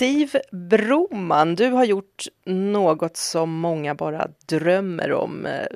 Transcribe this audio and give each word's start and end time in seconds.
Siv 0.00 0.36
Broman, 0.52 1.54
du 1.54 1.70
har 1.70 1.84
gjort 1.84 2.24
något 2.46 3.16
som 3.16 3.50
många 3.50 3.94
bara 3.94 4.28
drömmer 4.46 5.12
om. 5.12 5.46
Eh, 5.46 5.66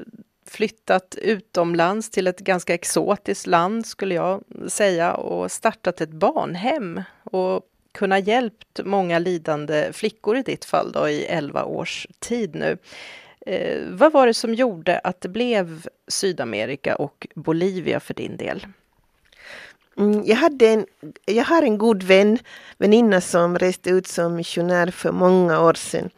flyttat 0.47 1.19
utomlands 1.23 2.11
till 2.11 2.27
ett 2.27 2.41
ganska 2.41 2.75
exotiskt 2.75 3.47
land 3.47 3.87
skulle 3.87 4.15
jag 4.15 4.45
säga 4.69 5.15
och 5.15 5.53
startat 5.53 6.01
ett 6.01 6.11
barnhem 6.11 7.03
och 7.25 7.63
kunna 7.93 8.19
hjälpt 8.19 8.81
många 8.85 9.19
lidande 9.19 9.93
flickor 9.93 10.37
i 10.37 10.43
ditt 10.43 10.65
fall 10.65 10.93
då 10.93 11.09
i 11.09 11.25
11 11.25 11.65
års 11.65 12.07
tid 12.19 12.55
nu. 12.55 12.79
Eh, 13.47 13.83
vad 13.91 14.13
var 14.13 14.27
det 14.27 14.35
som 14.35 14.55
gjorde 14.55 14.99
att 14.99 15.21
det 15.21 15.29
blev 15.29 15.87
Sydamerika 16.09 16.97
och 16.97 17.27
Bolivia 17.35 18.01
för 18.01 18.15
din 18.15 18.37
del? 18.37 18.67
Mm, 19.97 20.25
jag, 20.25 20.37
hade 20.37 20.69
en, 20.69 20.87
jag 21.25 21.45
har 21.45 21.63
en 21.63 21.79
god 21.79 22.03
vän, 22.03 22.39
väninna 22.79 23.21
som 23.21 23.59
reste 23.59 23.91
ut 23.91 24.07
som 24.07 24.37
missionär 24.37 24.91
för 24.91 25.13
många 25.13 25.61
år 25.61 25.75
sedan. 25.75 26.11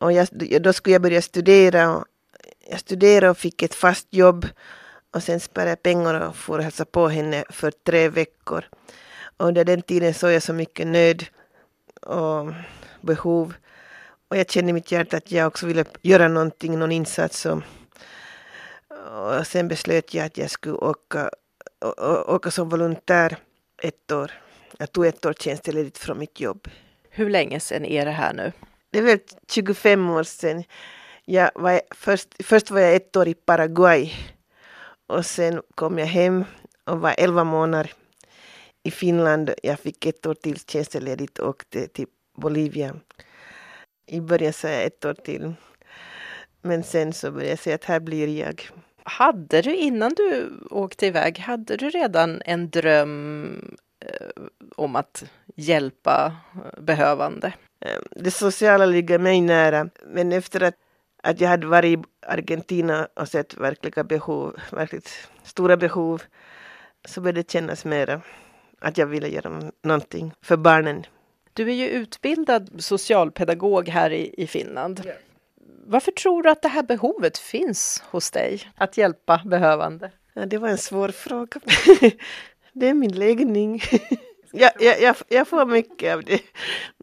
Och 0.00 0.12
jag, 0.12 0.28
då 0.62 0.72
skulle 0.72 0.92
jag 0.94 1.02
börja 1.02 1.22
studera. 1.22 2.04
Jag 2.68 2.80
studerade 2.80 3.30
och 3.30 3.38
fick 3.38 3.62
ett 3.62 3.74
fast 3.74 4.06
jobb. 4.10 4.46
Och 5.14 5.22
sen 5.22 5.40
sparade 5.40 5.70
jag 5.70 5.82
pengar 5.82 6.20
och 6.20 6.36
for 6.36 6.58
och 6.58 6.64
hälsa 6.64 6.84
på 6.84 7.08
henne 7.08 7.44
för 7.50 7.70
tre 7.70 8.08
veckor. 8.08 8.64
Och 9.36 9.46
under 9.46 9.64
den 9.64 9.82
tiden 9.82 10.14
såg 10.14 10.32
jag 10.32 10.42
så 10.42 10.52
mycket 10.52 10.86
nöd 10.86 11.24
och 12.02 12.52
behov. 13.00 13.54
Och 14.28 14.36
jag 14.36 14.50
kände 14.50 14.70
i 14.70 14.72
mitt 14.72 14.92
hjärta 14.92 15.16
att 15.16 15.32
jag 15.32 15.46
också 15.46 15.66
ville 15.66 15.84
göra 16.02 16.28
någonting, 16.28 16.78
någon 16.78 16.92
insats. 16.92 17.46
Och, 17.46 17.62
och 19.38 19.46
sen 19.46 19.68
beslöt 19.68 20.14
jag 20.14 20.26
att 20.26 20.38
jag 20.38 20.50
skulle 20.50 20.74
åka 20.74 21.30
åka 22.26 22.50
som 22.50 22.68
volontär 22.68 23.36
ett 23.82 24.12
år. 24.12 24.32
Jag 24.78 24.92
tog 24.92 25.06
ett 25.06 25.26
år 25.26 25.32
tjänstledigt 25.32 25.98
från 25.98 26.18
mitt 26.18 26.40
jobb. 26.40 26.68
Hur 27.10 27.30
länge 27.30 27.60
sedan 27.60 27.84
är 27.84 28.04
det 28.04 28.10
här 28.10 28.34
nu? 28.34 28.52
Det 28.90 28.98
är 28.98 29.02
väl 29.02 29.18
25 29.48 30.10
år 30.10 30.22
sedan. 30.22 30.64
Jag 31.24 31.50
var 31.54 31.80
först, 31.90 32.28
först 32.44 32.70
var 32.70 32.80
jag 32.80 32.94
ett 32.94 33.16
år 33.16 33.28
i 33.28 33.34
Paraguay 33.34 34.12
och 35.06 35.26
sen 35.26 35.62
kom 35.74 35.98
jag 35.98 36.06
hem 36.06 36.44
och 36.84 37.00
var 37.00 37.14
11 37.18 37.44
månader 37.44 37.92
i 38.82 38.90
Finland. 38.90 39.50
Jag 39.62 39.80
fick 39.80 40.06
ett 40.06 40.26
år 40.26 40.34
till 40.34 40.58
tjänstledigt 40.58 41.38
och 41.38 41.48
åkte 41.48 41.88
till 41.88 42.06
Bolivia. 42.36 42.96
I 44.06 44.20
början 44.20 44.52
sa 44.52 44.68
jag 44.68 44.84
ett 44.84 45.04
år 45.04 45.14
till. 45.14 45.54
Men 46.62 46.82
sen 46.82 47.12
så 47.12 47.30
började 47.30 47.50
jag 47.50 47.58
säga 47.58 47.74
att 47.74 47.84
här 47.84 48.00
blir 48.00 48.28
jag. 48.28 48.70
Hade 49.04 49.62
du 49.62 49.76
innan 49.76 50.14
du 50.14 50.50
åkte 50.70 51.06
iväg, 51.06 51.38
hade 51.38 51.76
du 51.76 51.90
redan 51.90 52.42
en 52.44 52.70
dröm 52.70 53.76
eh, 54.00 54.42
om 54.76 54.96
att 54.96 55.24
hjälpa 55.56 56.36
behövande? 56.78 57.52
Eh, 57.80 57.98
det 58.10 58.30
sociala 58.30 58.86
ligger 58.86 59.18
mig 59.18 59.40
nära, 59.40 59.88
men 60.06 60.32
efter 60.32 60.62
att, 60.62 60.74
att 61.22 61.40
jag 61.40 61.48
hade 61.48 61.66
varit 61.66 61.98
i 61.98 62.02
Argentina 62.26 63.08
och 63.14 63.28
sett 63.28 63.56
verkliga 63.56 64.04
behov, 64.04 64.56
verkligt 64.72 65.28
stora 65.42 65.76
behov, 65.76 66.22
så 67.04 67.20
började 67.20 67.40
det 67.40 67.50
kännas 67.50 67.84
mera 67.84 68.20
att 68.80 68.98
jag 68.98 69.06
ville 69.06 69.28
göra 69.28 69.70
någonting 69.82 70.32
för 70.42 70.56
barnen. 70.56 71.06
Du 71.52 71.70
är 71.70 71.74
ju 71.74 71.88
utbildad 71.88 72.70
socialpedagog 72.78 73.88
här 73.88 74.10
i, 74.10 74.34
i 74.36 74.46
Finland. 74.46 75.02
Yeah. 75.04 75.16
Varför 75.84 76.12
tror 76.12 76.42
du 76.42 76.50
att 76.50 76.62
det 76.62 76.68
här 76.68 76.82
behovet 76.82 77.38
finns 77.38 78.02
hos 78.10 78.30
dig, 78.30 78.72
att 78.74 78.96
hjälpa 78.96 79.42
behövande? 79.44 80.10
Ja, 80.32 80.46
det 80.46 80.58
var 80.58 80.68
en 80.68 80.78
svår 80.78 81.08
fråga. 81.08 81.60
det 82.72 82.88
är 82.88 82.94
min 82.94 83.12
läggning. 83.12 83.82
jag, 84.52 84.70
jag, 84.80 85.00
jag, 85.00 85.16
jag, 85.28 85.48
får 85.48 85.66
mycket 85.66 86.14
av 86.14 86.24
det. 86.24 86.40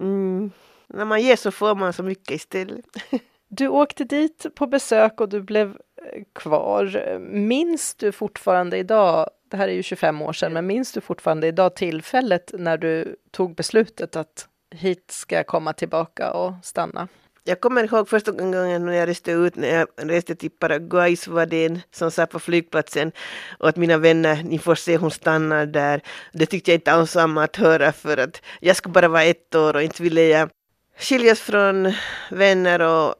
Mm. 0.01 0.51
När 0.87 1.05
man 1.05 1.21
ger 1.21 1.35
så 1.35 1.51
får 1.51 1.75
man 1.75 1.93
så 1.93 2.03
mycket 2.03 2.31
istället. 2.31 2.85
du 3.47 3.67
åkte 3.67 4.03
dit 4.03 4.45
på 4.55 4.67
besök 4.67 5.21
och 5.21 5.29
du 5.29 5.41
blev 5.41 5.69
eh, 5.69 6.23
kvar. 6.33 7.17
Minns 7.19 7.95
du 7.95 8.11
fortfarande 8.11 8.77
idag, 8.77 9.29
det 9.49 9.57
här 9.57 9.67
är 9.67 9.73
ju 9.73 9.83
25 9.83 10.21
år 10.21 10.33
sedan, 10.33 10.53
men 10.53 10.67
minns 10.67 10.91
du 10.91 11.01
fortfarande 11.01 11.47
idag 11.47 11.75
tillfället 11.75 12.51
när 12.53 12.77
du 12.77 13.15
tog 13.31 13.55
beslutet 13.55 14.15
att 14.15 14.47
hit 14.71 15.11
ska 15.11 15.35
jag 15.35 15.47
komma 15.47 15.73
tillbaka 15.73 16.31
och 16.31 16.53
stanna? 16.63 17.07
Jag 17.43 17.61
kommer 17.61 17.83
ihåg 17.83 18.09
första 18.09 18.31
gången 18.31 18.85
när 18.85 18.93
jag 18.93 19.07
reste 19.07 19.31
ut, 19.31 19.55
när 19.55 19.67
jag 19.67 19.87
reste 19.97 20.35
till 20.35 20.51
Paraguay 20.51 21.15
så 21.15 21.31
var 21.31 21.45
det 21.45 21.65
en 21.65 21.81
som 21.91 22.11
sa 22.11 22.25
på 22.25 22.39
flygplatsen 22.39 23.11
och 23.59 23.69
att 23.69 23.75
mina 23.75 23.97
vänner, 23.97 24.43
ni 24.43 24.59
får 24.59 24.75
se 24.75 24.97
hon 24.97 25.11
stannar 25.11 25.65
där. 25.65 26.01
Det 26.33 26.45
tyckte 26.45 26.71
jag 26.71 26.77
inte 26.77 26.91
alls 26.91 27.15
om 27.15 27.37
att 27.37 27.55
höra 27.55 27.91
för 27.91 28.17
att 28.17 28.41
jag 28.59 28.75
skulle 28.75 28.93
bara 28.93 29.07
vara 29.07 29.23
ett 29.23 29.55
år 29.55 29.75
och 29.75 29.83
inte 29.83 30.03
ville 30.03 30.21
jag 30.21 30.49
skiljas 30.97 31.39
från 31.39 31.93
vänner 32.31 32.81
och 32.81 33.15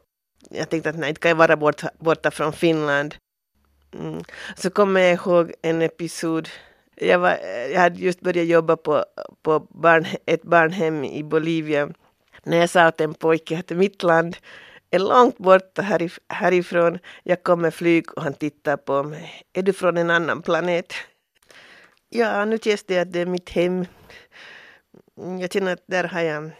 jag 0.50 0.68
tänkte 0.68 0.90
att 0.90 0.98
nej, 0.98 1.08
inte 1.08 1.20
kan 1.20 1.28
jag 1.28 1.36
vara 1.36 1.56
borta, 1.56 1.90
borta 1.98 2.30
från 2.30 2.52
Finland. 2.52 3.14
Mm. 3.94 4.24
Så 4.56 4.70
kommer 4.70 5.00
jag 5.00 5.12
ihåg 5.12 5.52
en 5.62 5.82
episod 5.82 6.48
jag, 7.00 7.18
var, 7.18 7.38
jag 7.72 7.80
hade 7.80 7.98
just 7.98 8.20
börjat 8.20 8.46
jobba 8.46 8.76
på, 8.76 9.04
på 9.42 9.66
barn, 9.70 10.06
ett 10.26 10.42
barnhem 10.42 11.04
i 11.04 11.22
Bolivia 11.22 11.88
när 12.42 12.56
jag 12.56 12.70
sa 12.70 12.88
åt 12.88 13.00
en 13.00 13.14
pojke 13.14 13.58
att 13.58 13.70
mitt 13.70 14.02
land 14.02 14.36
är 14.90 14.98
långt 14.98 15.38
borta 15.38 15.82
härif 15.82 16.18
härifrån. 16.28 16.98
Jag 17.22 17.42
kommer 17.42 17.70
flyg 17.70 18.12
och 18.16 18.22
han 18.22 18.34
tittar 18.34 18.76
på 18.76 19.02
mig. 19.02 19.42
Är 19.52 19.62
du 19.62 19.72
från 19.72 19.96
en 19.96 20.10
annan 20.10 20.42
planet? 20.42 20.92
Ja, 22.08 22.44
nu 22.44 22.58
känns 22.58 22.84
det 22.84 22.98
att 22.98 23.12
det 23.12 23.20
är 23.20 23.26
mitt 23.26 23.50
hem. 23.50 23.86
Jag 25.40 25.52
känner 25.52 25.72
att 25.72 25.84
där 25.86 26.04
har 26.04 26.20
jag 26.20 26.50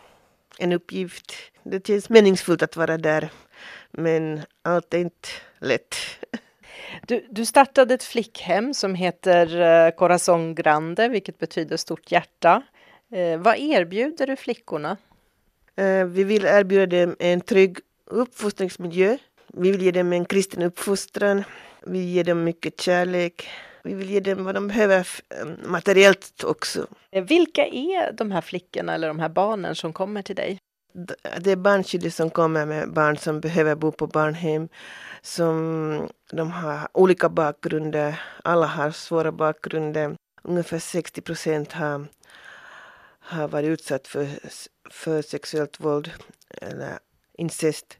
en 0.58 0.72
uppgift. 0.72 1.32
Det 1.62 1.86
känns 1.86 2.08
meningsfullt 2.08 2.62
att 2.62 2.76
vara 2.76 2.98
där. 2.98 3.30
Men 3.90 4.40
allt 4.62 4.94
är 4.94 4.98
inte 4.98 5.28
lätt. 5.58 5.96
Du, 7.06 7.26
du 7.30 7.46
startade 7.46 7.94
ett 7.94 8.02
flickhem 8.02 8.74
som 8.74 8.94
heter 8.94 9.60
eh, 9.60 9.90
Corazon 9.90 10.54
Grande, 10.54 11.08
vilket 11.08 11.38
betyder 11.38 11.76
stort 11.76 12.12
hjärta. 12.12 12.62
Eh, 13.12 13.38
vad 13.38 13.58
erbjuder 13.58 14.26
du 14.26 14.36
flickorna? 14.36 14.96
Eh, 15.80 16.04
vi 16.04 16.24
vill 16.24 16.44
erbjuda 16.44 16.86
dem 16.86 17.16
en 17.18 17.40
trygg 17.40 17.78
uppfostringsmiljö. 18.06 19.18
Vi 19.52 19.70
vill 19.70 19.82
ge 19.82 19.90
dem 19.90 20.12
en 20.12 20.24
kristen 20.24 20.62
uppfostran. 20.62 21.44
Vi 21.86 21.98
ger 21.98 22.24
dem 22.24 22.44
mycket 22.44 22.80
kärlek. 22.80 23.48
Vi 23.82 23.94
vill 23.94 24.10
ge 24.10 24.20
dem 24.20 24.44
vad 24.44 24.54
de 24.54 24.68
behöver 24.68 24.98
eh, 24.98 25.46
materiellt 25.64 26.44
också. 26.44 26.86
Eh, 27.10 27.24
vilka 27.24 27.66
är 27.66 28.12
de 28.12 28.30
här 28.30 28.40
flickorna 28.40 28.94
eller 28.94 29.08
de 29.08 29.18
här 29.18 29.28
barnen 29.28 29.74
som 29.74 29.92
kommer 29.92 30.22
till 30.22 30.36
dig? 30.36 30.58
Det 31.40 31.50
är 31.52 31.56
barnskyddet 31.56 32.14
som 32.14 32.30
kommer 32.30 32.66
med 32.66 32.92
barn 32.92 33.16
som 33.16 33.40
behöver 33.40 33.74
bo 33.74 33.92
på 33.92 34.06
barnhem. 34.06 34.68
Som, 35.22 36.08
de 36.32 36.50
har 36.50 36.88
olika 36.92 37.28
bakgrunder. 37.28 38.20
Alla 38.44 38.66
har 38.66 38.90
svåra 38.90 39.32
bakgrunder. 39.32 40.16
Ungefär 40.42 40.78
60 40.78 41.20
procent 41.20 41.72
har, 41.72 42.06
har 43.20 43.48
varit 43.48 43.68
utsatt 43.68 44.08
för 44.08 44.28
för 44.90 45.22
sexuellt 45.22 45.80
våld 45.80 46.10
eller 46.50 46.98
incest. 47.38 47.98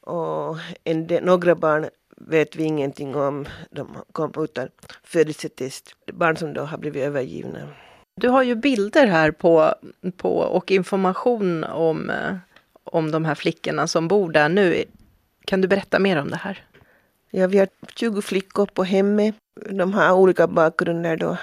Och 0.00 0.56
en 0.84 1.06
del, 1.06 1.24
några 1.24 1.54
barn 1.54 1.88
vet 2.16 2.56
vi 2.56 2.64
ingenting 2.64 3.16
om. 3.16 3.48
De 3.70 3.96
kom 4.12 4.32
utan 4.36 4.68
födelsetest. 5.02 5.94
Barn 6.12 6.36
som 6.36 6.54
då 6.54 6.62
har 6.62 6.78
blivit 6.78 7.02
övergivna. 7.02 7.68
Du 8.20 8.28
har 8.28 8.42
ju 8.42 8.54
bilder 8.54 9.06
här 9.06 9.30
på, 9.30 9.74
på 10.16 10.38
och 10.38 10.70
information 10.70 11.64
om, 11.64 12.12
om 12.84 13.10
de 13.10 13.24
här 13.24 13.34
flickorna 13.34 13.86
som 13.86 14.08
bor 14.08 14.32
där 14.32 14.48
nu. 14.48 14.84
Kan 15.44 15.60
du 15.60 15.68
berätta 15.68 15.98
mer 15.98 16.20
om 16.20 16.30
det 16.30 16.36
här? 16.36 16.64
Ja, 17.30 17.46
vi 17.46 17.58
har 17.58 17.68
20 17.96 18.22
flickor 18.22 18.66
på 18.66 18.84
hemmet. 18.84 19.34
De 19.70 19.92
har 19.92 20.12
olika 20.12 20.46
bakgrunder 20.46 21.16
då. 21.16 21.36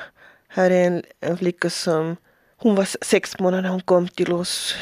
Här 0.47 0.71
är 0.71 0.87
en, 0.87 1.03
en 1.19 1.37
flicka 1.37 1.69
som 1.69 2.15
hon 2.63 2.75
var 2.75 2.87
sex 3.05 3.39
månader 3.39 3.61
när 3.63 3.69
hon 3.69 3.81
kom 3.81 4.07
till 4.07 4.33
oss. 4.33 4.75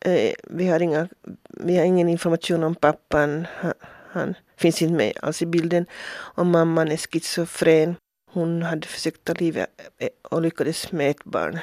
Eh, 0.00 0.34
vi, 0.44 0.68
har 0.68 0.82
inga, 0.82 1.08
vi 1.48 1.76
har 1.76 1.84
ingen 1.84 2.08
information 2.08 2.64
om 2.64 2.74
pappan. 2.74 3.46
Han, 3.56 3.72
han 4.10 4.34
finns 4.56 4.82
inte 4.82 4.94
med 4.94 5.12
alls 5.22 5.42
i 5.42 5.46
bilden. 5.46 5.86
Och 6.36 6.46
mamman 6.46 6.92
är 6.92 6.96
schizofren. 6.96 7.96
Hon 8.30 8.62
hade 8.62 8.86
försökt 8.86 9.24
ta 9.24 9.32
livet 9.32 9.70
eh, 9.98 10.08
och 10.22 10.42
lyckades 10.42 10.92
med 10.92 11.10
ett 11.10 11.24
barn. 11.24 11.58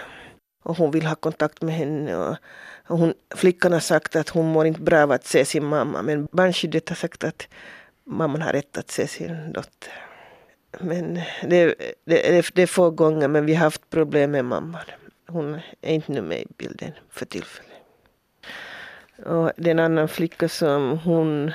Och 0.63 0.77
hon 0.77 0.91
vill 0.91 1.06
ha 1.06 1.15
kontakt 1.15 1.62
med 1.62 1.75
henne. 1.75 2.15
Och, 2.15 2.38
hon, 2.88 3.13
flickan 3.35 3.74
har 3.74 3.79
sagt 3.79 4.15
att 4.15 4.29
hon 4.29 4.45
mår 4.45 4.65
inte 4.65 4.81
bra 4.81 5.03
av 5.03 5.12
att 5.12 5.25
se 5.25 5.45
sin 5.45 5.65
mamma. 5.65 6.01
Men 6.01 6.27
barnskyddet 6.31 6.89
har 6.89 6.95
sagt 6.95 7.24
att 7.24 7.47
mamman 8.06 8.41
har 8.41 8.53
rätt 8.53 8.77
att 8.77 8.91
se 8.91 9.07
sin 9.07 9.53
dotter. 9.53 9.94
Men 10.79 11.13
det, 11.44 11.75
det, 12.06 12.45
det 12.53 12.62
är 12.62 12.67
få 12.67 12.89
gånger, 12.89 13.27
men 13.27 13.45
vi 13.45 13.53
har 13.53 13.63
haft 13.63 13.89
problem 13.89 14.31
med 14.31 14.45
mamman. 14.45 14.81
Hon 15.31 15.59
är 15.81 15.93
inte 15.93 16.11
nu 16.11 16.21
med 16.21 16.39
i 16.39 16.47
bilden 16.57 16.91
för 17.09 17.25
tillfället. 17.25 17.71
Och 19.25 19.51
det 19.57 19.69
är 19.69 19.71
en 19.71 19.79
annan 19.79 20.07
flicka 20.07 20.49
som 20.49 20.99
hon 20.99 21.51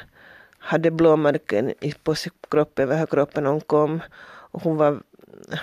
hade 0.58 0.90
blåmärken 0.90 1.74
på 2.02 2.14
kroppen, 2.50 2.90
över 2.90 3.06
kroppen 3.06 3.44
när 3.44 3.50
hon 3.50 3.60
kom. 3.60 4.02
Och 4.52 4.62
hon 4.62 4.76
var 4.76 5.02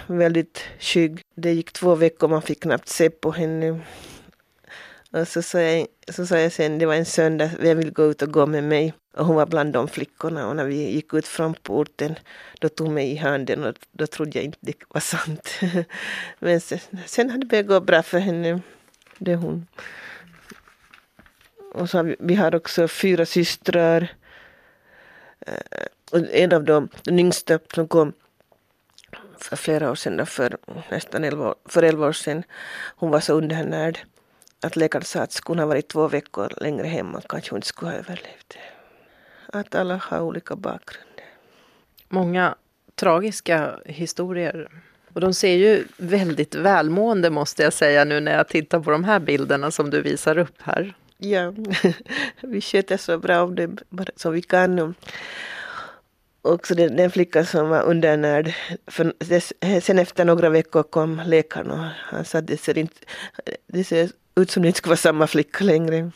väldigt 0.07 0.63
skygg. 0.79 1.21
Det 1.35 1.53
gick 1.53 1.73
två 1.73 1.95
veckor, 1.95 2.27
man 2.27 2.41
fick 2.41 2.63
knappt 2.63 2.87
se 2.87 3.09
på 3.09 3.31
henne. 3.31 3.79
Och 5.13 5.27
så 5.27 5.41
sa, 5.41 5.61
jag, 5.61 5.87
så 6.09 6.25
sa 6.25 6.37
jag 6.37 6.51
sen, 6.51 6.79
det 6.79 6.85
var 6.85 6.95
en 6.95 7.05
söndag, 7.05 7.49
vem 7.59 7.77
vill 7.77 7.91
gå 7.91 8.03
ut 8.03 8.21
och 8.21 8.31
gå 8.31 8.45
med 8.45 8.63
mig? 8.63 8.93
Och 9.13 9.25
hon 9.25 9.35
var 9.35 9.45
bland 9.45 9.73
de 9.73 9.87
flickorna 9.87 10.47
och 10.47 10.55
när 10.55 10.65
vi 10.65 10.91
gick 10.91 11.13
ut 11.13 11.27
från 11.27 11.53
porten 11.53 12.15
då 12.59 12.69
tog 12.69 12.87
hon 12.87 12.93
mig 12.93 13.11
i 13.11 13.15
handen 13.15 13.63
och 13.63 13.75
då 13.91 14.07
trodde 14.07 14.37
jag 14.37 14.45
inte 14.45 14.57
det 14.61 14.73
var 14.87 15.01
sant. 15.01 15.59
Men 16.39 16.61
sen, 16.61 16.79
sen 17.05 17.29
hade 17.29 17.41
det 17.41 17.47
börjat 17.47 17.67
gå 17.67 17.79
bra 17.79 18.03
för 18.03 18.19
henne. 18.19 18.61
Det 19.17 19.31
är 19.31 19.35
hon. 19.35 19.67
Och 21.73 21.89
så 21.89 21.97
har 21.97 22.03
vi, 22.03 22.15
vi 22.19 22.35
har 22.35 22.55
också 22.55 22.87
fyra 22.87 23.25
systrar. 23.25 24.07
Eh, 25.39 25.85
och 26.11 26.19
en 26.31 26.53
av 26.53 26.63
dem, 26.63 26.89
den 27.03 27.19
yngsta 27.19 27.59
som 27.75 27.87
kom 27.87 28.13
för 29.37 29.55
flera 29.55 29.91
år 29.91 29.95
sedan, 29.95 30.25
för 30.25 30.57
nästan 30.89 31.23
elva, 31.23 31.55
för 31.65 31.83
elva 31.83 32.07
år 32.07 32.13
sedan, 32.13 32.43
hon 32.95 33.11
var 33.11 33.19
så 33.19 33.33
undernärd 33.33 33.99
att 34.63 34.75
läkaren 34.75 35.05
sa 35.05 35.19
att 35.21 35.31
skulle 35.31 35.61
ha 35.61 35.67
varit 35.67 35.87
två 35.87 36.07
veckor 36.07 36.53
längre 36.57 36.87
hemma 36.87 37.21
kanske 37.29 37.49
hon 37.49 37.57
inte 37.57 37.67
skulle 37.67 37.91
ha 37.91 37.97
överlevt. 37.97 38.57
Att 39.45 39.75
alla 39.75 39.95
har 39.95 40.19
olika 40.19 40.55
bakgrund. 40.55 41.21
Många 42.09 42.55
tragiska 42.95 43.79
historier. 43.85 44.69
Och 45.13 45.21
de 45.21 45.33
ser 45.33 45.55
ju 45.55 45.85
väldigt 45.97 46.55
välmående 46.55 47.29
måste 47.29 47.63
jag 47.63 47.73
säga 47.73 48.05
nu 48.05 48.19
när 48.19 48.37
jag 48.37 48.47
tittar 48.47 48.79
på 48.79 48.91
de 48.91 49.03
här 49.03 49.19
bilderna 49.19 49.71
som 49.71 49.89
du 49.89 50.01
visar 50.01 50.37
upp 50.37 50.61
här. 50.61 50.93
Ja, 51.17 51.53
vi 52.41 52.61
sköter 52.61 52.97
så 52.97 53.17
bra 53.17 53.43
om 53.43 53.55
det 53.55 53.69
som 54.15 54.33
vi 54.33 54.41
kan. 54.41 54.95
Också 56.41 56.75
den, 56.75 56.95
den 56.95 57.11
flickan 57.11 57.45
som 57.45 57.69
var 57.69 57.83
undernärd, 57.83 58.53
för 58.87 59.13
sen 59.79 59.99
efter 59.99 60.25
några 60.25 60.49
veckor 60.49 60.83
kom 60.83 61.21
läkaren 61.25 61.71
och 61.71 61.85
han 61.95 62.25
sa 62.25 62.37
att 62.37 62.47
det 62.47 62.57
ser, 62.57 62.77
inte, 62.77 62.95
det 63.67 63.83
ser 63.83 64.09
ut 64.35 64.51
som 64.51 64.61
det 64.63 64.67
inte 64.67 64.77
skulle 64.77 64.91
vara 64.91 64.97
samma 64.97 65.27
flicka 65.27 65.63
längre. 65.63 66.11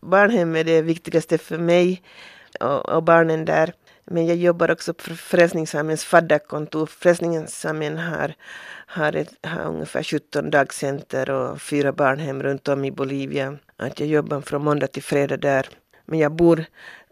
Barnhem 0.00 0.56
är 0.56 0.64
det 0.64 0.82
viktigaste 0.82 1.38
för 1.38 1.58
mig 1.58 2.02
och, 2.60 2.88
och 2.88 3.02
barnen 3.02 3.44
där. 3.44 3.72
Men 4.04 4.26
jag 4.26 4.36
jobbar 4.36 4.70
också 4.70 4.94
på 4.94 5.14
Frälsningsarméns 5.14 6.04
fadderkontor. 6.04 6.86
Frälsningsarmén 6.86 7.98
har, 7.98 8.34
har, 8.86 9.16
ett, 9.16 9.34
har 9.42 9.64
ungefär 9.66 10.02
17 10.02 10.50
dagcenter 10.50 11.30
och 11.30 11.62
fyra 11.62 11.92
barnhem 11.92 12.42
runt 12.42 12.68
om 12.68 12.84
i 12.84 12.90
Bolivia. 12.90 13.58
Att 13.76 14.00
jag 14.00 14.08
jobbar 14.08 14.40
från 14.40 14.64
måndag 14.64 14.86
till 14.86 15.02
fredag 15.02 15.36
där. 15.36 15.68
Men 16.04 16.18
jag 16.18 16.32
bor 16.32 16.64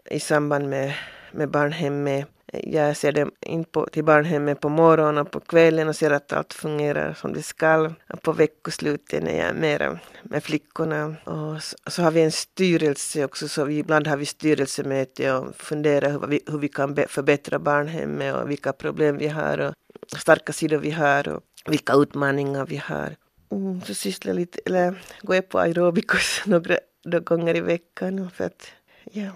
i 0.09 0.19
samband 0.19 0.69
med, 0.69 0.93
med 1.31 1.49
barnhemmet 1.49 2.27
jag 2.63 2.97
ser 2.97 3.11
dem 3.11 3.31
in 3.41 3.63
på, 3.63 3.85
till 3.85 4.03
barnhemmet 4.03 4.59
på 4.59 4.69
morgonen 4.69 5.17
och 5.17 5.31
på 5.31 5.39
kvällen 5.39 5.87
och 5.87 5.95
ser 5.95 6.11
att 6.11 6.33
allt 6.33 6.53
fungerar 6.53 7.13
som 7.13 7.33
det 7.33 7.43
ska. 7.43 7.91
På 8.21 8.31
veckosluten 8.31 9.27
är 9.27 9.45
jag 9.45 9.55
mera 9.55 9.99
med 10.23 10.43
flickorna. 10.43 11.15
Och 11.23 11.63
så, 11.63 11.77
så, 11.87 12.01
har 12.01 12.11
vi 12.11 12.21
en 12.21 12.31
styrelse 12.31 13.25
också, 13.25 13.47
så 13.47 13.65
vi, 13.65 13.77
ibland 13.77 14.07
har 14.07 14.17
vi 14.17 14.25
styrelsemöte 14.25 15.33
och 15.33 15.55
funderar 15.55 16.11
hur 16.11 16.27
vi, 16.27 16.39
hur 16.47 16.59
vi 16.59 16.69
kan 16.69 16.93
be, 16.93 17.07
förbättra 17.07 17.59
barnhemmet 17.59 18.35
och 18.35 18.49
vilka 18.49 18.73
problem 18.73 19.17
vi 19.17 19.27
har 19.27 19.57
och 19.57 19.73
starka 20.19 20.53
sidor 20.53 20.77
vi 20.77 20.91
har 20.91 21.27
och 21.27 21.43
vilka 21.65 21.93
utmaningar 21.93 22.65
vi 22.65 22.77
har. 22.77 23.15
Mm, 23.51 23.81
så 23.81 23.93
sysslar 23.93 24.29
jag 24.29 24.39
lite, 24.39 24.59
eller 24.65 25.01
går 25.21 25.35
jag 25.35 25.49
på 25.49 25.59
aerobicus 25.59 26.41
några, 26.45 26.77
några 27.05 27.19
gånger 27.19 27.55
i 27.55 27.61
veckan 27.61 28.31
för 28.35 28.43
att 28.43 28.67
ja, 29.11 29.31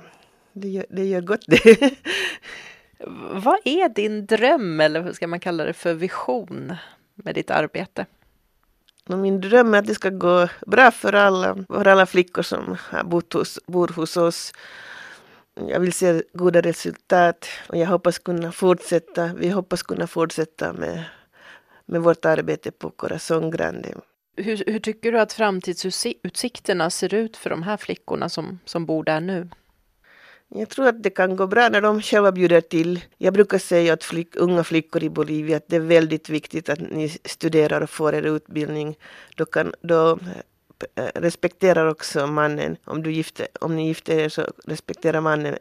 det 0.53 0.69
gör, 0.69 0.85
det 0.89 1.05
gör 1.05 1.21
gott 1.21 1.45
det. 1.47 1.91
Vad 3.31 3.57
är 3.63 3.89
din 3.89 4.25
dröm, 4.25 4.79
eller 4.79 5.01
hur 5.01 5.13
ska 5.13 5.27
man 5.27 5.39
kalla 5.39 5.63
det 5.63 5.73
för 5.73 5.93
vision 5.93 6.73
med 7.15 7.35
ditt 7.35 7.51
arbete? 7.51 8.05
Min 9.05 9.41
dröm 9.41 9.73
är 9.73 9.79
att 9.79 9.85
det 9.85 9.95
ska 9.95 10.09
gå 10.09 10.47
bra 10.67 10.91
för 10.91 11.13
alla, 11.13 11.57
för 11.67 11.87
alla 11.87 12.05
flickor 12.05 12.41
som 12.41 12.77
hos, 13.33 13.59
bor 13.67 13.87
hos 13.87 14.17
oss. 14.17 14.53
Jag 15.53 15.79
vill 15.79 15.93
se 15.93 16.23
goda 16.33 16.61
resultat 16.61 17.47
och 17.69 17.77
jag 17.77 17.87
hoppas 17.87 18.19
kunna 18.19 18.51
fortsätta. 18.51 19.31
Vi 19.37 19.49
hoppas 19.49 19.83
kunna 19.83 20.07
fortsätta 20.07 20.73
med, 20.73 21.03
med 21.85 22.01
vårt 22.01 22.25
arbete 22.25 22.71
på 22.71 22.89
Corazon 22.89 23.51
Grande. 23.51 23.93
Hur, 24.37 24.63
hur 24.67 24.79
tycker 24.79 25.11
du 25.11 25.19
att 25.19 25.33
framtidsutsikterna 25.33 26.89
ser 26.89 27.13
ut 27.13 27.37
för 27.37 27.49
de 27.49 27.63
här 27.63 27.77
flickorna 27.77 28.29
som, 28.29 28.59
som 28.65 28.85
bor 28.85 29.03
där 29.03 29.19
nu? 29.19 29.49
Jag 30.49 30.69
tror 30.69 30.87
att 30.87 31.03
det 31.03 31.09
kan 31.09 31.35
gå 31.35 31.47
bra 31.47 31.69
när 31.69 31.81
de 31.81 32.01
själva 32.01 32.31
bjuder 32.31 32.61
till. 32.61 32.99
Jag 33.17 33.33
brukar 33.33 33.57
säga 33.57 33.93
att 33.93 34.03
flick, 34.03 34.35
unga 34.35 34.63
flickor 34.63 35.03
i 35.03 35.09
Bolivia 35.09 35.57
att 35.57 35.67
det 35.67 35.75
är 35.75 35.79
väldigt 35.79 36.29
viktigt 36.29 36.69
att 36.69 36.79
ni 36.79 37.09
studerar 37.25 37.81
och 37.81 37.89
får 37.89 38.15
er 38.15 38.21
utbildning. 38.21 38.97
Då, 39.35 39.45
kan, 39.45 39.73
då 39.81 40.19
eh, 40.95 41.05
respekterar 41.15 41.87
också 41.87 42.27
mannen. 42.27 42.77
Om, 42.85 43.03
du 43.03 43.11
gifter, 43.11 43.47
om 43.61 43.75
ni 43.75 43.87
gifter 43.87 44.19
er 44.19 44.29
så 44.29 44.47
respekterar 44.65 45.21
mannen 45.21 45.57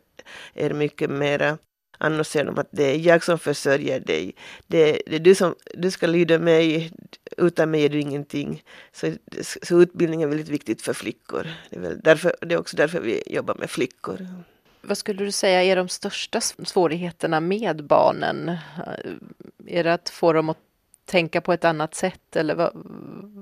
er 0.54 0.72
mycket 0.72 1.10
mera. 1.10 1.58
Annars 1.98 2.26
säger 2.26 2.46
de 2.46 2.58
att 2.58 2.68
det 2.70 2.84
är 2.84 2.98
jag 2.98 3.24
som 3.24 3.38
försörjer 3.38 4.00
dig. 4.00 4.34
Det, 4.66 5.02
det 5.06 5.16
är 5.16 5.20
du 5.20 5.34
som 5.34 5.54
du 5.74 5.90
ska 5.90 6.06
lyda 6.06 6.38
mig. 6.38 6.92
Utan 7.36 7.70
mig 7.70 7.84
är 7.84 7.88
du 7.88 8.00
ingenting. 8.00 8.62
Så, 8.92 9.12
så 9.62 9.80
utbildning 9.80 10.22
är 10.22 10.26
väldigt 10.26 10.48
viktigt 10.48 10.82
för 10.82 10.92
flickor. 10.92 11.46
Det 11.70 11.76
är, 11.76 11.80
väl 11.80 12.00
därför, 12.04 12.34
det 12.40 12.54
är 12.54 12.58
också 12.58 12.76
därför 12.76 13.00
vi 13.00 13.22
jobbar 13.26 13.54
med 13.54 13.70
flickor. 13.70 14.26
Vad 14.88 14.98
skulle 14.98 15.24
du 15.24 15.32
säga 15.32 15.62
är 15.62 15.76
de 15.76 15.88
största 15.88 16.40
svårigheterna 16.40 17.40
med 17.40 17.84
barnen? 17.84 18.48
Eh, 18.48 18.56
är 19.66 19.84
det 19.84 19.92
att 19.94 20.08
få 20.08 20.32
dem 20.32 20.48
att 20.48 20.58
tänka 21.04 21.40
på 21.40 21.52
ett 21.52 21.64
annat 21.64 21.94
sätt 21.94 22.36
eller 22.36 22.54
vad, 22.54 22.70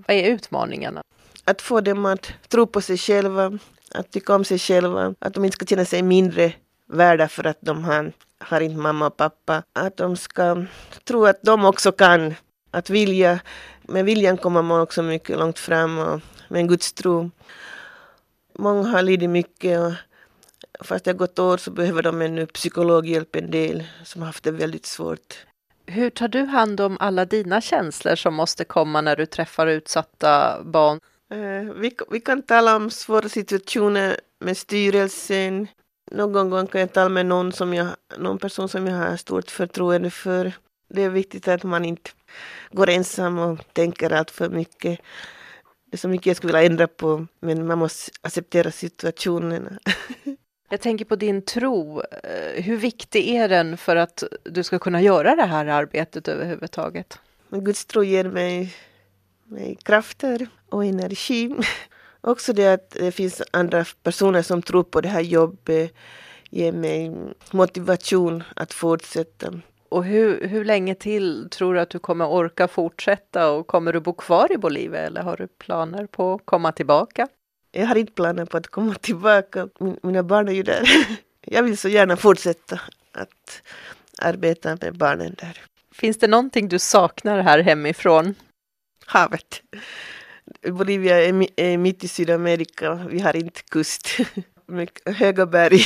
vad 0.07 0.17
är 0.17 0.31
utmaningarna? 0.31 1.03
Att 1.45 1.63
få 1.63 1.81
dem 1.81 2.07
att 2.07 2.33
tro 2.49 2.67
på 2.67 2.81
sig 2.81 2.99
själva, 2.99 3.59
att 3.95 4.11
tycka 4.11 4.35
om 4.35 4.45
sig 4.45 4.59
själva, 4.59 5.15
att 5.19 5.35
de 5.35 5.45
inte 5.45 5.55
ska 5.55 5.67
känna 5.67 5.85
sig 5.85 6.03
mindre 6.03 6.53
värda 6.87 7.29
för 7.29 7.47
att 7.47 7.59
de 7.61 7.85
har, 7.85 8.13
har 8.39 8.61
inte 8.61 8.77
mamma 8.77 9.07
och 9.07 9.17
pappa. 9.17 9.63
Att 9.73 9.97
de 9.97 10.17
ska 10.17 10.65
tro 11.05 11.27
att 11.27 11.43
de 11.43 11.65
också 11.65 11.93
kan. 11.93 12.35
Att 12.71 12.91
vilja, 12.91 13.41
med 13.83 14.05
viljan 14.05 14.37
kommer 14.37 14.63
man 14.63 14.81
också 14.81 15.03
mycket 15.03 15.39
långt 15.39 15.59
fram 15.59 15.99
och 15.99 16.21
med 16.49 16.61
en 16.61 16.69
Guds 16.69 16.93
tro. 16.93 17.31
Många 18.59 18.89
har 18.89 19.03
lidit 19.03 19.31
mycket 19.31 19.81
och 19.81 19.93
fast 20.81 21.05
det 21.05 21.11
har 21.11 21.19
gått 21.19 21.39
år 21.39 21.57
så 21.57 21.71
behöver 21.71 22.03
de 22.03 22.23
ännu 22.23 22.47
psykologhjälp 22.47 23.37
en 23.37 23.51
del 23.51 23.85
som 24.05 24.23
har 24.23 24.27
haft 24.27 24.45
det 24.45 24.51
väldigt 24.51 24.87
svårt. 24.87 25.47
Hur 25.87 26.11
tar 26.11 26.29
du 26.29 26.45
hand 26.45 26.81
om 26.81 26.97
alla 27.01 27.25
dina 27.25 27.61
känslor 27.61 28.15
som 28.17 28.35
måste 28.35 28.65
komma 28.65 29.01
när 29.01 29.17
du 29.17 29.27
träffar 29.27 29.67
utsatta 29.67 30.63
barn? 30.65 31.01
Uh, 31.35 31.73
vi, 31.73 31.97
vi 32.11 32.21
kan 32.21 32.43
tala 32.43 32.77
om 32.77 32.91
svåra 32.91 33.29
situationer 33.29 34.21
med 34.41 34.57
styrelsen. 34.57 35.69
Någon 36.11 36.51
gång 36.51 36.67
kan 36.67 36.81
jag 36.81 36.93
tala 36.93 37.09
med 37.09 37.27
någon, 37.27 37.53
som 37.53 37.75
jag, 37.75 37.89
någon 38.19 38.39
person 38.39 38.69
som 38.69 38.87
jag 38.87 38.97
har 38.97 39.17
stort 39.17 39.51
förtroende 39.51 40.11
för. 40.11 40.53
Det 40.89 41.03
är 41.03 41.11
viktigt 41.11 41.49
att 41.49 41.63
man 41.63 41.85
inte 41.85 42.11
går 42.71 42.89
ensam 42.89 43.39
och 43.39 43.59
tänker 43.73 44.13
allt 44.13 44.31
för 44.31 44.49
mycket. 44.49 45.01
Det 45.91 45.97
är 45.97 45.99
så 45.99 46.09
mycket 46.09 46.27
jag 46.27 46.37
skulle 46.37 46.53
vilja 46.53 46.71
ändra 46.71 46.87
på, 46.87 47.27
men 47.41 47.67
man 47.67 47.79
måste 47.79 48.11
acceptera 48.23 48.71
situationerna. 48.71 49.79
Jag 50.69 50.81
tänker 50.81 51.05
på 51.05 51.17
din 51.17 51.43
tro. 51.43 52.01
Eh, 52.01 52.63
hur 52.63 52.77
viktig 52.77 53.29
är 53.29 53.49
den 53.49 53.77
för 53.77 53.97
att 53.97 54.25
du 54.43 54.63
ska 54.63 54.79
kunna 54.79 55.01
göra 55.03 55.37
det 55.37 55.45
här 55.45 55.67
arbetet 55.67 56.29
överhuvudtaget? 56.29 57.19
Guds 57.51 57.85
tro 57.85 58.05
ger 58.05 58.25
mig, 58.25 58.75
mig 59.45 59.79
krafter 59.83 60.47
och 60.69 60.85
energi. 60.85 61.55
Också 62.21 62.53
det 62.53 62.67
att 62.67 62.91
det 62.91 63.13
finns 63.13 63.43
andra 63.51 63.85
personer 64.03 64.43
som 64.43 64.63
tror 64.63 64.83
på 64.83 65.01
det 65.01 65.09
här 65.09 65.21
jobbet 65.21 65.95
ger 66.51 66.73
mig 66.73 67.13
motivation 67.51 68.43
att 68.57 68.73
fortsätta. 68.73 69.61
Och 69.89 70.05
hur, 70.05 70.49
hur 70.49 70.65
länge 70.65 70.95
till 70.95 71.49
tror 71.51 71.75
du 71.75 71.81
att 71.81 71.91
du 71.91 71.99
kommer 71.99 72.29
orka 72.29 72.69
fortsätta 72.69 73.51
och 73.51 73.67
kommer 73.67 73.93
du 73.93 74.01
bo 74.01 74.13
kvar 74.13 74.53
i 74.53 74.59
Bolivia 74.59 75.01
eller 75.01 75.23
har 75.23 75.37
du 75.37 75.47
planer 75.47 76.07
på 76.07 76.35
att 76.35 76.43
komma 76.45 76.73
tillbaka? 76.73 77.29
Jag 77.77 77.87
har 77.87 77.97
inte 77.97 78.13
planer 78.13 78.45
på 78.45 78.57
att 78.57 78.67
komma 78.67 78.95
tillbaka. 78.95 79.69
Mina 80.03 80.23
barn 80.23 80.49
är 80.49 80.53
ju 80.53 80.63
där. 80.63 80.89
Jag 81.41 81.63
vill 81.63 81.79
så 81.79 81.89
gärna 81.89 82.17
fortsätta 82.17 82.81
att 83.13 83.63
arbeta 84.19 84.79
med 84.81 84.97
barnen 84.97 85.35
där. 85.39 85.61
Finns 85.93 86.19
det 86.19 86.27
någonting 86.27 86.69
du 86.69 86.79
saknar 86.79 87.41
här 87.41 87.59
hemifrån? 87.59 88.35
Havet. 89.07 89.63
Bolivia 90.69 91.27
är 91.57 91.79
mitt 91.79 92.05
i 92.05 92.09
Sydamerika. 92.09 92.95
Vi 92.95 93.21
har 93.21 93.37
inte 93.37 93.63
kust. 93.63 94.09
Mycket 94.67 95.17
höga 95.17 95.47
berg. 95.47 95.81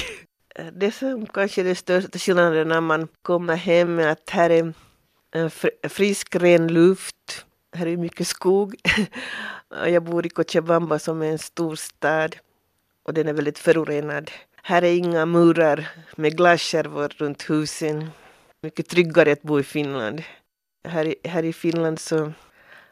Det 0.72 0.92
som 0.92 1.26
kanske 1.26 1.60
är 1.60 1.64
den 1.64 1.76
största 1.76 2.18
skillnaden 2.18 2.68
när 2.68 2.80
man 2.80 3.08
kommer 3.22 3.56
hem 3.56 3.98
är 3.98 4.08
att 4.08 4.30
här 4.30 4.50
är 4.50 5.48
frisk, 5.88 6.36
ren 6.36 6.68
luft. 6.68 7.44
Här 7.72 7.86
är 7.86 7.96
mycket 7.96 8.26
skog. 8.26 8.74
Jag 9.86 10.02
bor 10.02 10.26
i 10.26 10.28
Cochabamba 10.28 10.98
som 10.98 11.22
är 11.22 11.32
en 11.32 11.38
stor 11.38 11.76
stad 11.76 12.36
och 13.02 13.14
den 13.14 13.28
är 13.28 13.32
väldigt 13.32 13.58
förorenad. 13.58 14.30
Här 14.62 14.82
är 14.82 14.94
inga 14.94 15.26
murar 15.26 15.88
med 16.16 16.36
glasskärvor 16.36 17.08
runt 17.08 17.50
husen. 17.50 18.10
Mycket 18.62 18.88
tryggare 18.88 19.32
att 19.32 19.42
bo 19.42 19.60
i 19.60 19.62
Finland. 19.62 20.22
Här, 20.84 21.14
här 21.24 21.42
i 21.42 21.52
Finland 21.52 22.00
så 22.00 22.32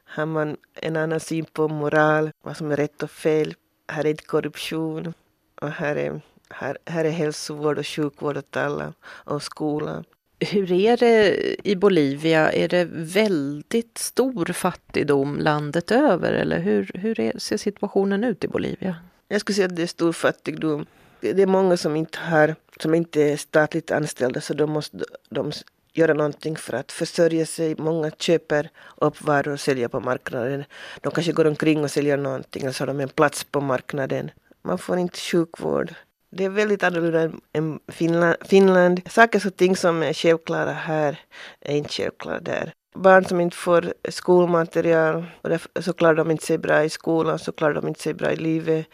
har 0.05 0.27
man 0.27 0.57
en 0.75 0.97
annan 0.97 1.21
syn 1.21 1.45
på 1.45 1.69
moral, 1.69 2.31
vad 2.43 2.57
som 2.57 2.71
är 2.71 2.77
rätt 2.77 3.03
och 3.03 3.11
fel. 3.11 3.55
Här 3.89 4.05
är 4.05 4.11
inte 4.11 4.25
korruption 4.25 5.15
och 5.61 5.71
här 5.71 5.97
är, 5.97 6.21
här, 6.51 6.79
här 6.87 7.05
är 7.05 7.11
hälsovård 7.11 7.79
och 7.79 7.87
sjukvård 7.87 8.37
åt 8.37 8.57
alla 8.57 8.93
och 9.03 9.43
skola. 9.43 10.05
Hur 10.41 10.73
är 10.73 10.97
det 10.97 11.69
i 11.69 11.77
Bolivia? 11.77 12.53
Är 12.53 12.69
det 12.69 12.89
väldigt 12.91 13.99
stor 13.99 14.47
fattigdom 14.47 15.39
landet 15.41 15.91
över 15.91 16.33
eller 16.33 16.59
hur, 16.59 16.91
hur 16.95 17.21
är, 17.21 17.39
ser 17.39 17.57
situationen 17.57 18.25
ut 18.25 18.45
i 18.45 18.49
Bolivia? 18.49 18.97
Jag 19.29 19.41
skulle 19.41 19.55
säga 19.55 19.67
att 19.67 19.77
det 19.77 19.83
är 19.83 19.87
stor 19.87 20.13
fattigdom. 20.13 20.87
Det 21.21 21.43
är 21.43 21.47
många 21.47 21.77
som 21.77 21.97
inte, 21.97 22.19
har, 22.19 22.55
som 22.81 22.95
inte 22.95 23.23
är 23.23 23.37
statligt 23.37 23.91
anställda 23.91 24.41
så 24.41 24.55
då 24.55 24.67
måste 24.67 24.99
de 25.29 25.53
göra 25.93 26.15
någonting 26.15 26.57
för 26.57 26.73
att 26.73 26.93
försörja 26.93 27.47
sig. 27.47 27.75
Många 27.79 28.11
köper 28.11 28.71
upp 28.97 29.23
varor 29.23 29.53
och 29.53 29.61
säljer 29.61 29.89
på 29.89 30.01
marknaden. 30.01 30.65
De 31.01 31.13
kanske 31.13 31.33
går 31.33 31.47
omkring 31.47 31.85
och 31.85 31.91
säljer 31.91 32.17
någonting 32.17 32.69
och 32.69 32.75
så 32.75 32.83
har 32.83 32.87
de 32.87 33.01
en 33.01 33.09
plats 33.09 33.45
på 33.45 33.61
marknaden. 33.61 34.31
Man 34.63 34.79
får 34.79 34.99
inte 34.99 35.19
sjukvård. 35.19 35.95
Det 36.37 36.45
är 36.45 36.49
väldigt 36.49 36.83
annorlunda 36.83 37.39
än 37.53 37.79
Finland. 37.89 38.37
Finland. 38.45 39.01
Saker 39.07 39.47
och 39.47 39.57
ting 39.57 39.77
som 39.77 40.03
är 40.03 40.13
självklara 40.13 40.73
här 40.73 41.21
är 41.61 41.77
inte 41.77 41.93
självklara 41.93 42.41
där. 42.41 42.73
Barn 42.95 43.25
som 43.25 43.41
inte 43.41 43.57
får 43.57 43.95
skolmaterial 44.09 45.25
och 45.43 45.85
så 45.85 45.93
klarar 45.93 46.15
de 46.15 46.31
inte 46.31 46.47
sig 46.47 46.59
bra 46.59 46.85
i 46.85 46.91
skolan, 46.91 47.39
så 47.39 47.53
klarar 47.53 47.75
de 47.75 47.89
inte 47.89 48.03
sig 48.03 48.15
bra 48.15 48.33
i 48.33 48.37
livet. 48.37 48.87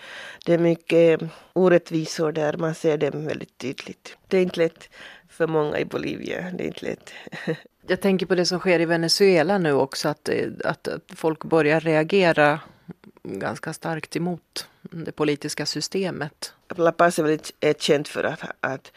Det 0.47 0.55
är 0.55 0.59
mycket 0.59 1.21
orättvisor 1.53 2.33
där, 2.33 2.57
man 2.57 2.75
ser 2.75 2.99
dem 2.99 3.27
väldigt 3.27 3.59
tydligt. 3.59 4.17
Det 4.29 4.37
är 4.39 4.43
inte 4.43 4.61
lätt 4.61 4.89
för 5.29 5.47
många 5.47 5.79
i 5.79 5.85
Bolivia, 5.85 6.51
det 6.59 6.65
är 6.65 6.67
inte 6.67 6.85
lätt. 6.87 7.13
Jag 7.87 8.01
tänker 8.01 8.27
på 8.27 8.35
det 8.35 8.47
som 8.47 8.59
sker 8.59 8.81
i 8.81 8.85
Venezuela 8.85 9.59
nu 9.59 9.73
också, 9.73 10.09
att, 10.09 10.29
eh, 10.29 10.47
att 10.65 10.89
folk 11.15 11.45
börjar 11.45 11.81
reagera 11.81 12.61
ganska 13.23 13.73
starkt 13.73 14.17
emot 14.17 14.67
det 14.81 15.13
politiska 15.13 15.67
systemet. 15.67 16.55
La 16.77 16.93
Paz 16.93 17.19
är 17.19 17.23
väldigt 17.23 17.53
är 17.61 17.69
eh, 17.69 17.75
känt 17.79 18.09
för 18.09 18.25
att, 18.25 18.41
att 18.61 18.93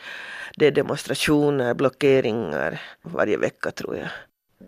det 0.58 0.66
är 0.66 0.72
demonstrationer, 0.72 1.74
blockeringar 1.74 2.82
varje 3.02 3.38
vecka 3.38 3.72
tror 3.72 3.98
jag. 3.98 4.08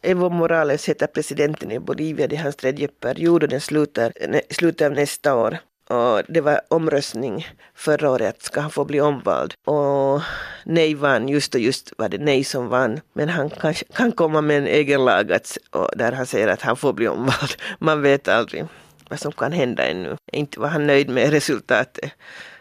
Evo 0.04 0.30
Morales 0.30 0.90
heter 0.90 1.08
presidenten 1.08 1.72
i 1.72 1.80
Bolivia, 1.80 2.28
det 2.28 2.36
är 2.36 2.44
hans 2.44 2.56
tredje 2.56 2.88
period 2.88 3.44
och 3.44 3.50
den 3.50 3.62
slutar 3.62 4.14
i 4.50 4.54
slutet 4.54 4.86
av 4.86 4.92
nästa 4.92 5.36
år. 5.36 5.58
Och 5.90 6.22
det 6.28 6.42
var 6.42 6.62
omröstning 6.68 7.48
förra 7.76 8.12
året, 8.12 8.44
ska 8.44 8.62
han 8.62 8.72
få 8.72 8.86
bli 8.86 9.02
omvald? 9.02 9.54
Och 9.66 10.22
nej 10.66 10.94
vann, 10.94 11.30
just 11.30 11.56
och 11.56 11.62
just 11.62 11.94
var 11.98 12.10
det 12.10 12.18
nej 12.18 12.44
som 12.44 12.68
vann. 12.68 13.00
Men 13.14 13.30
han 13.30 13.50
kanske 13.50 13.86
kan 13.86 14.12
komma 14.12 14.42
med 14.42 14.58
en 14.58 14.68
egen 14.68 15.06
lag 15.06 15.32
att, 15.32 15.58
där 15.96 16.12
han 16.12 16.26
säger 16.26 16.48
att 16.48 16.62
han 16.62 16.76
får 16.76 16.94
bli 16.94 17.08
omvald. 17.08 17.56
Man 17.80 18.02
vet 18.02 18.28
aldrig 18.28 18.66
vad 19.10 19.20
som 19.20 19.32
kan 19.32 19.52
hända 19.52 19.88
ännu. 19.88 20.18
Inte 20.32 20.60
var 20.60 20.68
han 20.68 20.88
nöjd 20.88 21.10
med 21.10 21.30
resultatet. 21.30 22.12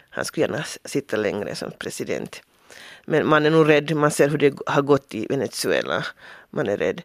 Han 0.09 0.25
skulle 0.25 0.45
gärna 0.45 0.63
sitta 0.85 1.17
längre 1.17 1.55
som 1.55 1.71
president. 1.79 2.41
Men 3.05 3.27
man 3.27 3.45
är 3.45 3.49
nog 3.49 3.69
rädd, 3.69 3.95
man 3.95 4.11
ser 4.11 4.29
hur 4.29 4.37
det 4.37 4.53
har 4.65 4.81
gått 4.81 5.15
i 5.15 5.27
Venezuela. 5.29 6.05
Man 6.49 6.69
är 6.69 6.77
rädd. 6.77 7.01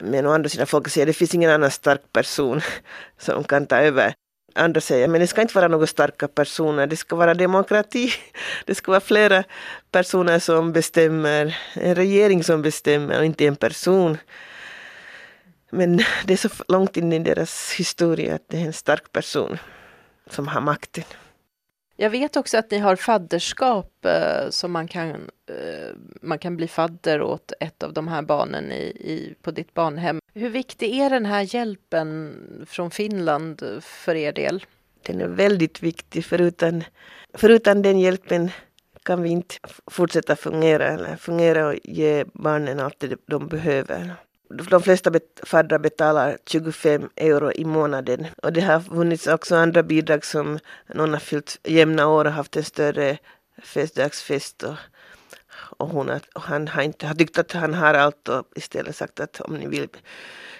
Men 0.00 0.26
å 0.26 0.32
andra 0.32 0.48
sidan, 0.48 0.66
folk 0.66 0.88
säger 0.88 1.06
att 1.06 1.08
det 1.08 1.12
finns 1.18 1.34
ingen 1.34 1.50
annan 1.50 1.70
stark 1.70 2.12
person 2.12 2.60
som 3.18 3.44
kan 3.44 3.66
ta 3.66 3.76
över. 3.76 4.14
Andra 4.54 4.80
säger, 4.80 5.08
men 5.08 5.20
det 5.20 5.26
ska 5.26 5.42
inte 5.42 5.54
vara 5.54 5.68
några 5.68 5.86
starka 5.86 6.28
personer, 6.28 6.86
det 6.86 6.96
ska 6.96 7.16
vara 7.16 7.34
demokrati. 7.34 8.12
Det 8.66 8.74
ska 8.74 8.90
vara 8.92 9.00
flera 9.00 9.44
personer 9.92 10.38
som 10.38 10.72
bestämmer, 10.72 11.58
en 11.74 11.94
regering 11.94 12.44
som 12.44 12.62
bestämmer 12.62 13.18
och 13.18 13.24
inte 13.24 13.46
en 13.46 13.56
person. 13.56 14.18
Men 15.70 15.96
det 16.24 16.32
är 16.32 16.36
så 16.36 16.48
långt 16.68 16.96
in 16.96 17.12
i 17.12 17.18
deras 17.18 17.72
historia 17.72 18.34
att 18.34 18.48
det 18.48 18.56
är 18.56 18.66
en 18.66 18.72
stark 18.72 19.12
person 19.12 19.58
som 20.30 20.48
har 20.48 20.60
makten. 20.60 21.04
Jag 22.00 22.10
vet 22.10 22.36
också 22.36 22.58
att 22.58 22.70
ni 22.70 22.78
har 22.78 22.96
fadderskap 22.96 24.04
eh, 24.04 24.50
som 24.50 24.72
man 24.72 24.88
kan, 24.88 25.10
eh, 25.46 25.94
man 26.22 26.38
kan 26.38 26.56
bli 26.56 26.68
fadder 26.68 27.22
åt 27.22 27.52
ett 27.60 27.82
av 27.82 27.92
de 27.92 28.08
här 28.08 28.22
barnen 28.22 28.72
i, 28.72 28.82
i, 28.84 29.34
på 29.42 29.50
ditt 29.50 29.74
barnhem. 29.74 30.20
Hur 30.34 30.50
viktig 30.50 30.98
är 30.98 31.10
den 31.10 31.26
här 31.26 31.54
hjälpen 31.54 32.36
från 32.68 32.90
Finland 32.90 33.62
för 33.82 34.14
er 34.14 34.32
del? 34.32 34.64
Den 35.02 35.20
är 35.20 35.28
väldigt 35.28 35.82
viktig. 35.82 36.24
Förutom, 36.24 36.84
förutom 37.34 37.82
den 37.82 37.98
hjälpen 37.98 38.50
kan 39.02 39.22
vi 39.22 39.28
inte 39.28 39.54
fortsätta 39.86 40.36
fungera 40.36 40.88
eller 40.88 41.16
fungera 41.16 41.66
och 41.66 41.74
ge 41.84 42.24
barnen 42.32 42.80
allt 42.80 43.00
det 43.00 43.16
de 43.26 43.48
behöver 43.48 44.14
de 44.48 44.82
flesta 44.82 45.10
bet 45.10 45.40
faddrar 45.42 45.78
betalar 45.78 46.38
25 46.46 47.10
euro 47.16 47.52
i 47.52 47.64
månaden. 47.64 48.26
Och 48.42 48.52
det 48.52 48.60
har 48.60 48.80
funnits 48.80 49.26
också 49.26 49.56
andra 49.56 49.82
bidrag 49.82 50.24
som 50.24 50.58
någon 50.94 51.12
har 51.12 51.20
fyllt 51.20 51.58
jämna 51.64 52.06
år 52.06 52.24
och 52.24 52.32
haft 52.32 52.56
en 52.56 52.64
större 52.64 53.18
festdagsfest 53.62 54.62
Och, 54.62 54.76
och, 55.78 55.88
hon 55.88 56.08
har, 56.08 56.20
och 56.34 56.42
han 56.42 56.68
har 56.68 56.82
inte 56.82 57.06
har 57.06 57.14
tyckt 57.14 57.38
att 57.38 57.52
han 57.52 57.74
har 57.74 57.94
allt 57.94 58.28
och 58.28 58.44
istället 58.56 58.96
sagt 58.96 59.20
att 59.20 59.40
om 59.40 59.54
ni 59.54 59.66
vill 59.66 59.88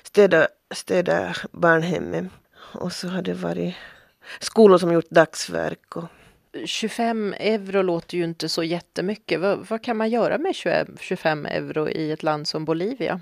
stödja, 0.02 0.48
stödja 0.74 1.34
barnhemmet. 1.52 2.24
Och 2.74 2.92
så 2.92 3.08
har 3.08 3.22
det 3.22 3.34
varit 3.34 3.74
skolor 4.40 4.78
som 4.78 4.92
gjort 4.92 5.10
dagsverk. 5.10 5.96
Och, 5.96 6.08
25 6.64 7.34
euro 7.38 7.82
låter 7.82 8.16
ju 8.16 8.24
inte 8.24 8.48
så 8.48 8.62
jättemycket. 8.62 9.40
Vad, 9.40 9.66
vad 9.68 9.82
kan 9.82 9.96
man 9.96 10.10
göra 10.10 10.38
med 10.38 10.54
25 11.00 11.46
euro 11.46 11.88
i 11.88 12.10
ett 12.10 12.22
land 12.22 12.48
som 12.48 12.64
Bolivia? 12.64 13.20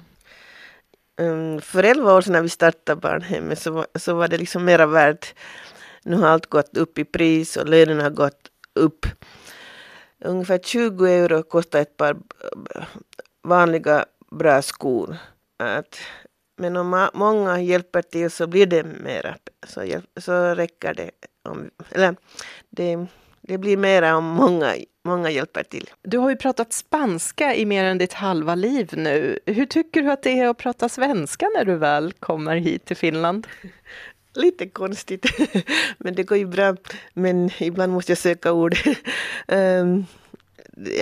Um, 1.16 1.60
för 1.60 1.82
elva 1.82 2.14
år 2.14 2.20
sedan 2.20 2.32
när 2.32 2.42
vi 2.42 2.48
startade 2.48 3.00
barnhemmet 3.00 3.58
så, 3.58 3.70
var, 3.70 3.86
så 3.94 4.14
var 4.14 4.28
det 4.28 4.38
liksom 4.38 4.64
mera 4.64 4.86
värt. 4.86 5.34
Nu 6.02 6.16
har 6.16 6.28
allt 6.28 6.46
gått 6.46 6.76
upp 6.76 6.98
i 6.98 7.04
pris 7.04 7.56
och 7.56 7.68
lönerna 7.68 8.02
har 8.02 8.10
gått 8.10 8.50
upp. 8.74 9.06
Ungefär 10.24 10.58
20 10.58 11.06
euro 11.06 11.42
kostar 11.42 11.80
ett 11.80 11.96
par 11.96 12.16
vanliga 13.42 14.04
bra 14.30 14.62
skor. 14.62 15.16
Att, 15.58 15.98
men 16.56 16.76
om 16.76 17.08
många 17.14 17.60
hjälper 17.60 18.02
till 18.02 18.30
så 18.30 18.46
blir 18.46 18.66
det 18.66 18.84
mera. 18.84 19.36
Så, 19.66 20.00
så 20.16 20.54
räcker 20.54 20.94
det. 20.94 21.10
Om, 21.48 21.70
eller 21.90 22.16
det, 22.70 23.06
det 23.46 23.58
blir 23.58 23.76
mera 23.76 24.16
om 24.16 24.24
många 24.24 24.74
många 25.06 25.30
hjälper 25.30 25.62
till. 25.62 25.90
Du 26.02 26.18
har 26.18 26.30
ju 26.30 26.36
pratat 26.36 26.72
spanska 26.72 27.54
i 27.54 27.64
mer 27.64 27.84
än 27.84 27.98
ditt 27.98 28.12
halva 28.12 28.54
liv 28.54 28.90
nu. 28.92 29.38
Hur 29.46 29.66
tycker 29.66 30.02
du 30.02 30.10
att 30.10 30.22
det 30.22 30.40
är 30.40 30.48
att 30.48 30.56
prata 30.56 30.88
svenska 30.88 31.50
när 31.54 31.64
du 31.64 31.76
väl 31.76 32.12
kommer 32.12 32.56
hit 32.56 32.84
till 32.84 32.96
Finland? 32.96 33.46
Lite 34.34 34.68
konstigt, 34.68 35.26
men 35.98 36.14
det 36.14 36.22
går 36.22 36.38
ju 36.38 36.46
bra. 36.46 36.76
Men 37.14 37.50
ibland 37.58 37.92
måste 37.92 38.12
jag 38.12 38.18
söka 38.18 38.52
ord. 38.52 38.76
um, 39.48 40.06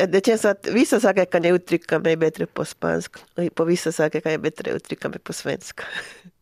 det 0.09 0.27
känns 0.27 0.45
att 0.45 0.69
vissa 0.73 1.01
saker 1.01 1.25
kan 1.25 1.45
jag 1.45 1.55
uttrycka 1.55 1.99
mig 1.99 2.17
bättre 2.17 2.47
på 2.47 2.65
spanska 2.65 3.21
och 3.35 3.55
på 3.55 3.65
vissa 3.65 3.93
saker 3.93 4.21
kan 4.21 4.33
jag 4.33 4.41
bättre 4.41 4.71
uttrycka 4.71 5.09
mig 5.09 5.19
på 5.19 5.33
svenska. 5.33 5.85